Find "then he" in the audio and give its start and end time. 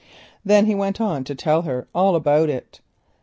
0.43-0.73